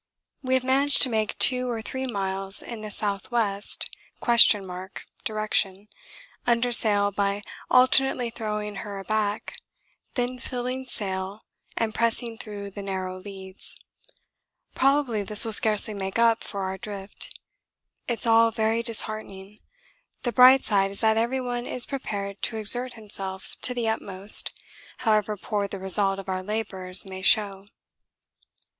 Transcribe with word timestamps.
We 0.41 0.55
have 0.55 0.63
managed 0.63 1.03
to 1.03 1.09
make 1.09 1.37
2 1.37 1.69
or 1.69 1.79
3 1.83 2.07
miles 2.07 2.63
in 2.63 2.83
a 2.83 2.87
S.W.(?) 2.87 3.59
direction 5.23 5.87
under 6.47 6.71
sail 6.71 7.11
by 7.11 7.43
alternately 7.69 8.31
throwing 8.31 8.77
her 8.77 8.97
aback, 8.97 9.57
then 10.15 10.39
filling 10.39 10.85
sail 10.85 11.43
and 11.77 11.93
pressing 11.93 12.39
through 12.39 12.71
the 12.71 12.81
narrow 12.81 13.19
leads; 13.19 13.77
probably 14.73 15.21
this 15.21 15.45
will 15.45 15.53
scarcely 15.53 15.93
make 15.93 16.17
up 16.17 16.43
for 16.43 16.63
our 16.63 16.79
drift. 16.79 17.37
It's 18.07 18.25
all 18.25 18.49
very 18.49 18.81
disheartening. 18.81 19.59
The 20.23 20.31
bright 20.31 20.65
side 20.65 20.89
is 20.89 21.01
that 21.01 21.15
everyone 21.17 21.67
is 21.67 21.85
prepared 21.85 22.41
to 22.41 22.57
exert 22.57 22.93
himself 22.93 23.55
to 23.61 23.75
the 23.75 23.87
utmost 23.87 24.51
however 25.05 25.37
poor 25.37 25.67
the 25.67 25.77
result 25.77 26.17
of 26.17 26.27
our 26.27 26.41
labours 26.41 27.05
may 27.05 27.21
show. 27.21 27.67